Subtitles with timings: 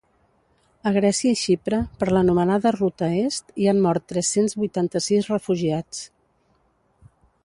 [0.91, 6.01] A Grècia i Xipre, per l’anomenada ruta est, hi han mort tres-cents vuitanta-sis refugiats.